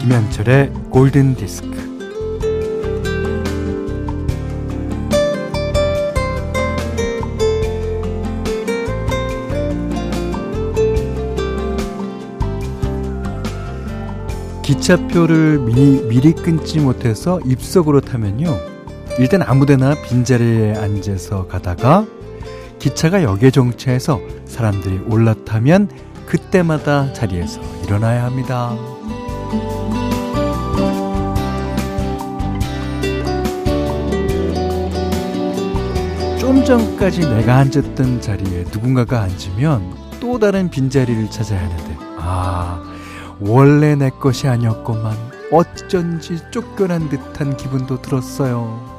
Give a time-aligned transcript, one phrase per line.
[0.00, 1.68] 김현철의 골든 디스크.
[14.62, 18.54] 기차표를 미리, 미리 끊지 못해서 입석으로 타면요.
[19.18, 22.06] 일단 아무데나 빈자리에 앉아서 가다가
[22.78, 25.88] 기차가 역에 정차해서 사람들이 올라타면
[26.26, 28.97] 그때마다 자리에서 일어나야 합니다.
[36.38, 42.82] 좀 전까지 내가 앉았던 자리에 누군가가 앉으면 또 다른 빈자리를 찾아야 하는데, 아,
[43.40, 45.16] 원래 내 것이 아니었건만
[45.52, 48.97] 어쩐지 쫓겨난 듯한 기분도 들었어요.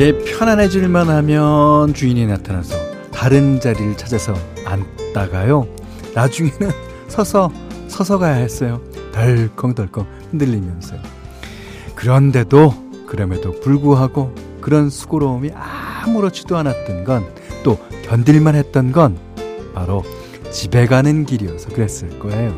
[0.00, 2.74] 이게 편안해질만 하면 주인이 나타나서
[3.10, 4.34] 다른 자리를 찾아서
[4.64, 5.68] 앉다가요.
[6.14, 6.70] 나중에는
[7.08, 7.52] 서서
[7.86, 8.80] 서서 가야 했어요.
[9.12, 11.00] 덜컹덜컹 흔들리면서요.
[11.94, 12.72] 그런데도
[13.06, 19.18] 그럼에도 불구하고 그런 수고로움이 아무렇지도 않았던 건 또 견딜만 했던 건
[19.74, 20.02] 바로
[20.50, 22.54] 집에 가는 길이어서 그랬을 거예요.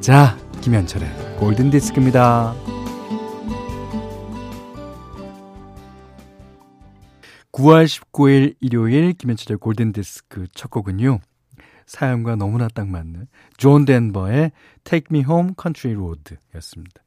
[0.00, 2.54] 자, 김현철의 골든 디스크입니다.
[7.52, 11.20] 9월 19일 일요일 김현철의 골든 디스크 첫 곡은요.
[11.84, 13.26] 사연과 너무나 딱 맞는
[13.58, 14.52] 존 덴버의
[14.84, 17.02] Take Me Home Country Road 였습니다.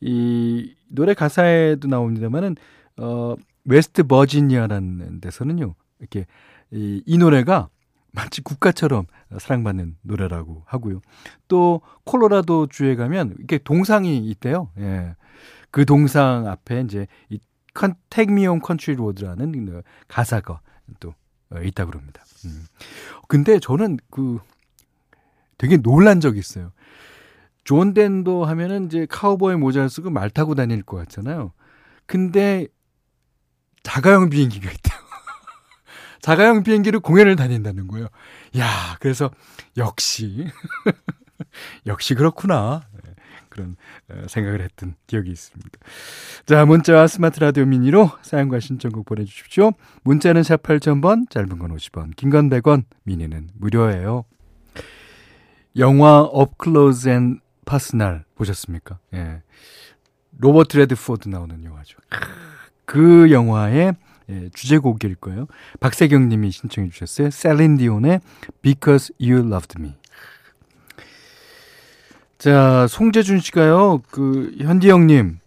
[0.00, 2.56] 이 노래 가사에도 나옵니다만은
[2.98, 5.74] 어 웨스트 버지니아라는 데서는요.
[5.98, 6.26] 이렇게
[6.70, 7.68] 이, 이 노래가
[8.12, 9.06] 마치 국가처럼
[9.36, 11.00] 사랑받는 노래라고 하고요.
[11.48, 14.70] 또 콜로라도 주에 가면 이렇게 동상이 있대요.
[14.78, 15.16] 예.
[15.70, 17.40] 그 동상 앞에 이제 이
[18.10, 20.60] Take Me Home Country Road라는 가사가
[21.00, 21.14] 또
[21.62, 22.22] 있다 그럽니다.
[22.44, 22.66] 음.
[23.28, 24.38] 근데 저는 그
[25.58, 26.72] 되게 놀란 적이 있어요.
[27.64, 31.52] 존 덴도 하면은 이제 카우보이 모자를 쓰고 말 타고 다닐 것 같잖아요.
[32.06, 32.66] 근데
[33.82, 34.98] 자가용 비행기가 있대요.
[36.20, 38.08] 자가용 비행기로 공연을 다닌다는 거예요.
[38.58, 39.30] 야, 그래서
[39.76, 40.46] 역시
[41.86, 42.82] 역시 그렇구나.
[43.52, 43.76] 네, 그런
[44.10, 45.70] 어, 생각을 했던 기억이 있습니다.
[46.46, 49.72] 자, 문자와 스마트 라디오 미니로 사연과 신청곡 보내주십시오.
[50.02, 54.24] 문자는 샵 8000번, 짧은 건 50원, 긴 건 100원, 미니는 무료예요.
[55.76, 58.98] 영화 Up Close and Personal 보셨습니까?
[59.14, 59.42] 예.
[60.38, 61.98] 로버트 레드포드 나오는 영화죠.
[62.84, 63.94] 그 영화의
[64.30, 65.46] 예, 주제곡일 거예요.
[65.80, 67.30] 박세경 님이 신청해 주셨어요.
[67.30, 68.20] 셀린 디온의
[68.62, 69.96] Because You Loved Me.
[72.42, 74.02] 자, 송재준 씨가요.
[74.10, 75.38] 그 현디 형님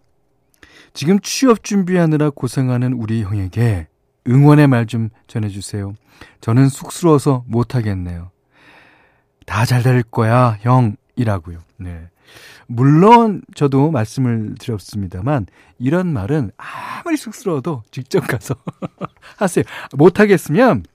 [0.94, 3.88] 지금 취업 준비하느라 고생하는 우리 형에게
[4.30, 5.94] 응원의 말 좀 전해 주세요.
[6.40, 8.32] 저는 쑥스러워서 못 하겠네요.
[9.46, 11.60] 다 잘 될 거야, 형이라고요.
[11.80, 12.08] 네.
[12.68, 15.48] 물론 저도 말씀을 드렸습니다만
[15.78, 18.56] 이런 말은 아무리 쑥스러워도 직접 가서
[19.36, 19.66] 하세요.
[19.98, 20.86] 못 하겠으면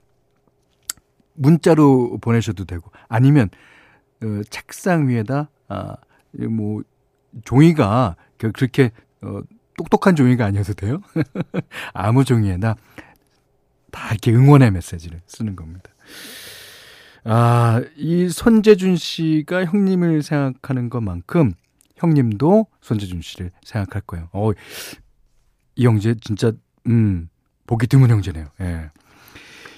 [1.35, 3.49] 문자로 보내셔도 되고 아니면
[4.23, 5.95] 어, 책상 위에다 아,
[6.49, 6.83] 뭐
[7.45, 9.41] 종이가 그, 그렇게 어,
[9.77, 11.01] 똑똑한 종이가 아니어도 돼요.
[11.93, 12.75] 아무 종이에나
[13.91, 15.91] 다 이렇게 응원의 메시지를 쓰는 겁니다.
[17.23, 21.53] 아, 이 손재준 씨가 형님을 생각하는 것만큼
[21.95, 24.29] 형님도 손재준 씨를 생각할 거예요.
[24.33, 24.51] 어,
[25.75, 26.51] 이 형제 진짜
[26.87, 27.29] 음,
[27.67, 28.47] 보기 드문 형제네요.
[28.61, 28.89] 예.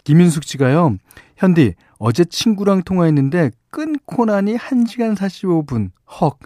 [0.04, 0.98] 김인숙 씨가요.
[1.38, 5.92] 현디 어제 친구랑 통화했는데 끊고 나니 1시간 45분.
[6.22, 6.40] 헉.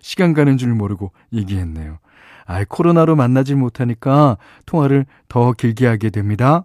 [0.00, 1.98] 시간 가는 줄 모르고 얘기했네요.
[2.44, 4.36] 아, 코로나로 만나질 못하니까
[4.66, 6.64] 통화를 더 길게 하게 됩니다.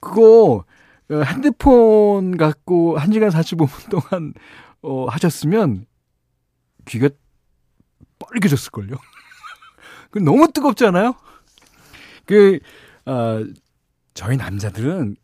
[0.00, 0.64] 그거
[1.10, 4.32] 어, 핸드폰 갖고 1시간 45분 동안
[4.82, 5.86] 어, 하셨으면
[6.86, 7.08] 귀가
[8.18, 8.96] 빨개졌을걸요.
[10.10, 11.14] 그 너무 뜨겁잖아요?
[12.26, 12.58] 그,
[13.06, 13.44] 어,
[14.14, 15.16] 저희 남자들은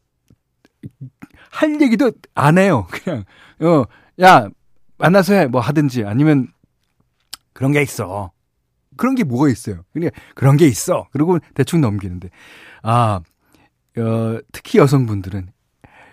[1.50, 2.86] 할 얘기도 안 해요.
[2.90, 3.24] 그냥,
[3.60, 3.84] 어,
[4.20, 4.48] 야,
[4.98, 5.46] 만나서 해.
[5.46, 6.48] 뭐 하든지 아니면
[7.52, 8.32] 그런 게 있어.
[8.96, 9.84] 그런 게 뭐가 있어요.
[9.92, 11.08] 그냥 그런 게 있어.
[11.12, 12.30] 그리고 대충 넘기는데.
[12.82, 13.20] 아,
[13.96, 15.50] 어, 특히 여성분들은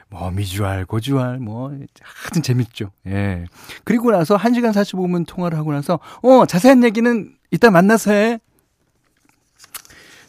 [0.09, 2.91] 뭐 미주알, 고주알 뭐 하여튼 재밌죠.
[3.07, 3.45] 예.
[3.83, 8.39] 그리고 나서 1시간 45분 통화를 하고 나서 어, 자세한 얘기는 이따 만나서 해.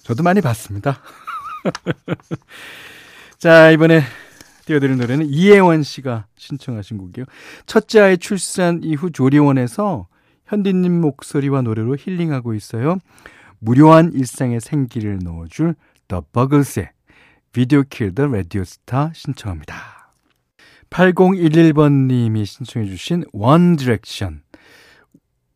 [0.02, 1.00] 저도 많이 봤습니다.
[3.38, 4.02] 자, 이번에
[4.66, 7.25] 띄워드릴 노래는 이혜원 씨가 신청하신 곡이요.
[7.66, 10.06] 첫째 아이 출산 이후 조리원에서
[10.46, 12.99] 현디님 목소리와 노래로 힐링하고 있어요.
[13.58, 15.75] 무료한 일상에 생기를 넣어줄
[16.08, 16.90] Buggles의
[17.52, 20.12] Video Kill the Radio Star 신청합니다.
[20.90, 24.43] 8011번님이 신청해주신 One Direction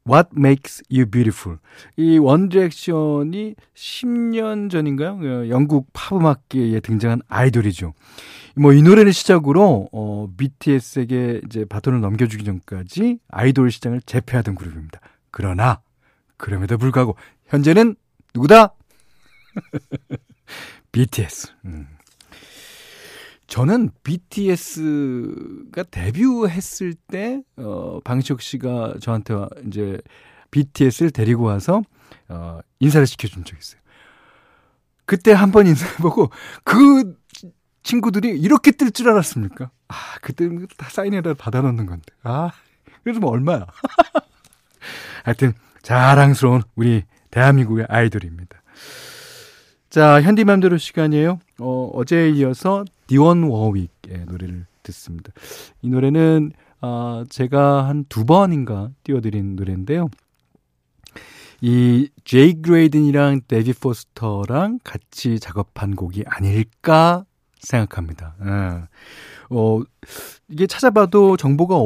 [0.08, 1.58] What Makes You Beautiful.
[1.96, 5.19] 이 원디렉션이 10년 전인가요?
[5.22, 7.94] 어, 영국 팝음악계에 등장한 아이돌이죠.
[8.56, 15.00] 뭐 이 노래를 시작으로 어 BTS에게 이제 바톤을 넘겨주기 전까지 아이돌 시장을 제패하던 그룹입니다.
[15.31, 15.81] 그러나
[16.37, 17.16] 그럼에도 불구하고
[17.46, 17.94] 현재는
[18.34, 18.75] 누구다?
[20.93, 21.52] BTS.
[21.64, 21.87] 음.
[23.52, 29.34] 저는 BTS가 데뷔했을 때, 어, 방시혁 씨가 저한테
[29.66, 29.99] 이제
[30.50, 31.82] BTS를 데리고 와서,
[32.31, 33.81] 어, 인사를 시켜준 적이 있어요.
[35.04, 36.31] 그때 한 번 인사해보고,
[36.64, 37.14] 그
[37.82, 39.70] 친구들이 이렇게 뜰 줄 알았습니까?
[39.88, 42.06] 아, 그때는 다 사인에다 받아놓는 건데.
[42.22, 42.52] 아,
[43.04, 43.66] 그래서 뭐 얼마야.
[45.25, 45.52] 하여튼,
[45.82, 48.62] 자랑스러운 우리 대한민국의 아이돌입니다.
[49.90, 51.38] 자, 현디맘대로 시간이에요.
[51.62, 55.32] 어, 어제에 이어서 디온 워윅의 노래를 듣습니다.
[55.82, 60.09] 이 노래는 어, 제가 한 두 번인가 띄워드린 노래인데요.
[61.61, 67.25] 이 제이 그레이든이랑 데비 포스터랑 같이 작업한 곡이 아닐까
[67.61, 68.35] 생각합니다.
[68.44, 68.82] 예.
[69.50, 69.81] 어,
[70.49, 71.85] 이게 찾아봐도 정보가 어,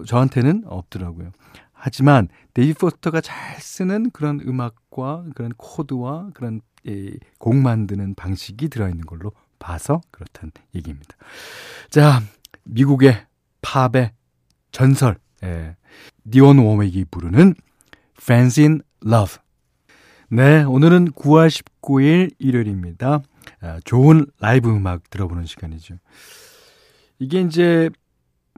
[0.00, 1.32] 어, 저한테는 없더라고요.
[1.80, 9.06] 하지만 데이비 포스터가 잘 쓰는 그런 음악과 그런 코드와 그런 예, 곡 만드는 방식이 들어있는
[9.06, 11.16] 걸로 봐서 그렇다는 얘기입니다.
[11.90, 12.22] 자,
[12.64, 13.26] 미국의
[13.62, 14.12] 팝의
[14.72, 15.76] 전설, 예,
[16.26, 17.54] 니온 워맥이 부르는
[18.20, 19.36] Friends in Love.
[20.28, 23.22] 네, 오늘은 9월 19일 일요일입니다.
[23.60, 25.96] 아, 좋은 라이브 음악 들어보는 시간이죠.
[27.18, 27.90] 이게 이제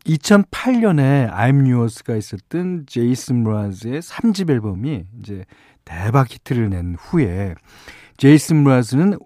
[0.07, 5.45] 2008년에 I'm Yours가 있었던 제이슨 브라즈의 3집 앨범이 이제
[5.85, 7.55] 대박 히트를 낸 후에
[8.17, 9.19] 제이슨 므라즈는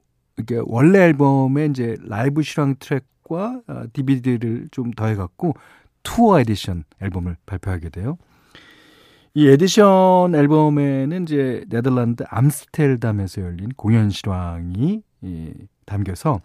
[0.65, 5.55] 원래 앨범에 이제 라이브 실황 트랙과 어, DVD를 좀 더해갖고
[6.03, 8.19] 투어 에디션 앨범을 발표하게 돼요.
[9.35, 15.53] 이 에디션 앨범에는 이제 네덜란드 암스테르담에서 열린 공연 실황이 이,
[15.85, 16.41] 담겨서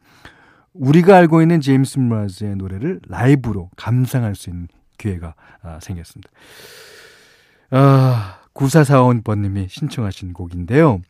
[0.74, 6.30] 우리가 알고 있는 제이슨 므라즈의 노래를 라이브로 감상할 수 있는 기회가 아, 생겼습니다.
[7.72, 11.02] 아, 9445번님이 신청하신 곡인데요.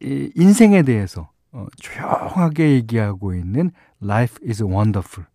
[0.00, 3.70] 이 인생에 대해서 어, 조용하게 얘기하고 있는
[4.02, 5.26] Life is Wonderful.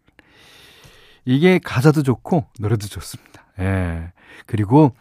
[1.25, 3.45] 이게 가사도 좋고 노래도 좋습니다.
[3.59, 4.11] 예.
[4.45, 4.95] 그리고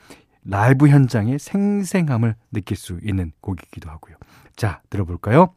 [0.45, 4.17] 라이브 현장의 생생함을 느낄 수 있는 곡이기도 하고요.
[4.57, 5.55] 자, 들어볼까요?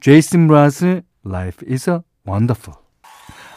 [0.00, 1.90] 제이슨 브라스 Life is
[2.28, 2.78] Wonderful.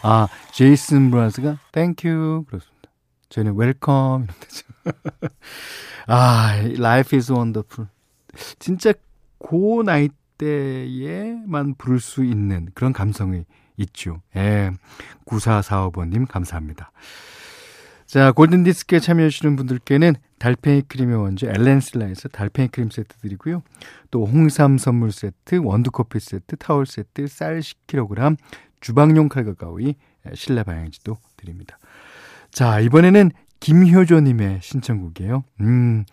[0.04, 2.90] 아, 제이슨 브라스가 Thank you 그렇습니다.
[3.30, 4.66] 저희는 Welcome 이런 데죠.
[6.08, 7.90] 아, Life is Wonderful.
[8.60, 8.94] 진짜
[9.38, 13.46] 고 나이 때에만 부를 수 있는 그런 감성이
[13.78, 14.22] 있죠.
[14.36, 14.72] 예.
[15.26, 16.92] 9445번님 감사합니다.
[18.12, 23.64] 자, 골든디스크에 참여해주시는 분들께는 달팽이 크림의 원조 엘렌슬라에서 달팽이 크림 세트 드리고요.
[24.10, 28.36] 또 홍삼 선물 세트, 원두커피 세트, 타월 세트, 쌀 10kg,
[28.82, 29.96] 주방용 칼과 가위,
[30.34, 31.80] 실내 방향지도 드립니다.
[32.52, 33.32] 자, 이번에는
[33.62, 35.46] 김효조님의 신청곡이에요.
[35.62, 36.04] 음,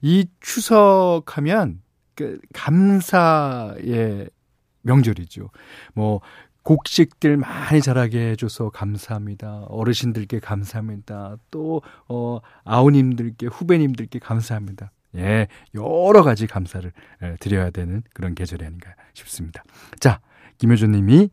[0.00, 1.82] 이 추석하면
[2.14, 4.30] 그 감사의
[4.80, 5.50] 명절이죠.
[5.92, 6.22] 뭐
[6.62, 9.64] 곡식들 많이 자라게 해줘서 감사합니다.
[9.68, 11.36] 어르신들께 감사합니다.
[11.50, 14.92] 또, 어, 아우님들께, 후배님들께 감사합니다.
[15.16, 16.90] 예, 여러 가지 감사를
[17.22, 19.62] 예, 드려야 되는 그런 계절이 아닌가 싶습니다.
[20.00, 20.20] 자,
[20.58, 21.28] 김효준 님이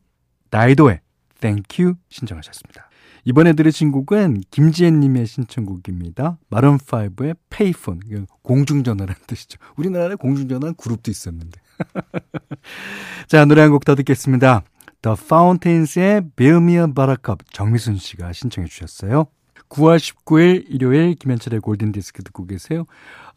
[0.51, 0.99] 나이도의
[1.39, 2.89] Thank You 신청하셨습니다.
[3.25, 6.39] 이번에 들으신 곡은 김지혜 님의 신청곡입니다.
[6.49, 7.99] 마룬5의 페이폰.
[8.41, 9.59] 공중전화라는 뜻이죠.
[9.75, 11.61] 우리나라에 공중전화 그룹도 있었는데.
[13.27, 14.63] 자, 노래 한 곡 더 듣겠습니다.
[15.01, 19.25] The Me a Buttercup 정미순 씨가 신청해 주셨어요.
[19.69, 22.85] 9월 19일 일요일 김현철의 골든디스크 듣고 계세요.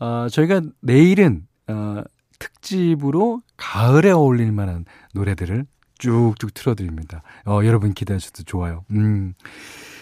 [0.00, 2.02] 어, 저희가 내일은 어,
[2.38, 5.66] 특집으로 가을에 어울릴 만한 노래들을
[5.98, 7.22] 쭉쭉 틀어드립니다.
[7.46, 8.84] 어, 여러분 기대하셔도 좋아요.
[8.90, 9.34] 음.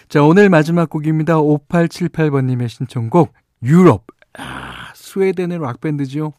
[0.09, 1.35] 자, 오늘 마지막 곡입니다.
[1.37, 4.07] 5878번님의 신청곡, 유럽.
[4.37, 6.33] 아, 스웨덴의 락밴드죠.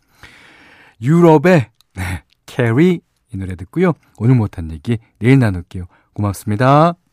[1.00, 3.00] 유럽의, 네, Carrie.
[3.33, 3.93] 이 노래 듣고요.
[4.19, 5.85] 오늘 못한 얘기 내일 나눌게요.
[6.15, 6.95] 고맙습니다.